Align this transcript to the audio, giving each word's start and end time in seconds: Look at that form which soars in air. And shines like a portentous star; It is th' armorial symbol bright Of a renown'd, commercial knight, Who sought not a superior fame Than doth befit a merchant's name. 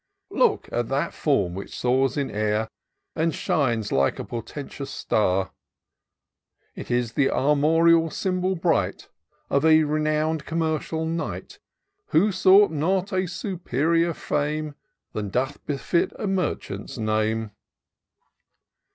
Look 0.31 0.67
at 0.71 0.87
that 0.87 1.13
form 1.13 1.53
which 1.53 1.77
soars 1.77 2.17
in 2.17 2.31
air. 2.31 2.67
And 3.15 3.35
shines 3.35 3.91
like 3.91 4.17
a 4.17 4.23
portentous 4.25 4.89
star; 4.89 5.51
It 6.73 6.89
is 6.89 7.11
th' 7.13 7.29
armorial 7.29 8.09
symbol 8.09 8.55
bright 8.55 9.09
Of 9.51 9.63
a 9.63 9.83
renown'd, 9.83 10.43
commercial 10.47 11.05
knight, 11.05 11.59
Who 12.07 12.31
sought 12.31 12.71
not 12.71 13.13
a 13.13 13.27
superior 13.27 14.15
fame 14.15 14.73
Than 15.13 15.29
doth 15.29 15.63
befit 15.67 16.13
a 16.17 16.25
merchant's 16.25 16.97
name. 16.97 17.51